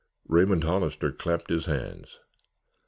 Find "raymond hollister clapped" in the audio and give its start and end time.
0.27-1.51